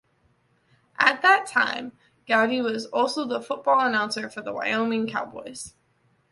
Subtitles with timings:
[0.97, 1.91] At that time,
[2.25, 5.75] Gowdy was also the football announcer for the Wyoming Cowboys.